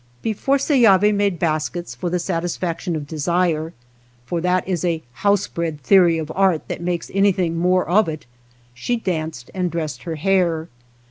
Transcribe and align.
Before 0.23 0.57
Seyavi 0.57 1.11
made 1.11 1.37
baskets 1.37 1.93
for 1.93 2.09
the 2.09 2.17
sat 2.17 2.41
isfaction 2.41 2.95
of 2.95 3.05
desire,— 3.05 3.71
for 4.25 4.41
that 4.41 4.67
is 4.67 4.83
a 4.83 5.03
house 5.21 5.45
bred 5.47 5.79
theory 5.81 6.17
of 6.17 6.31
art 6.33 6.67
that 6.69 6.81
makes 6.81 7.11
anything 7.13 7.55
more 7.55 7.87
of 7.87 8.09
it,— 8.09 8.25
she 8.73 8.95
danced 8.95 9.51
and 9.53 9.69
dressed 9.69 10.01
her 10.01 10.15
hair. 10.15 10.69